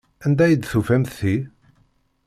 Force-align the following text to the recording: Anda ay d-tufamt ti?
Anda 0.25 0.43
ay 0.45 0.55
d-tufamt 0.55 1.13
ti? 1.17 1.35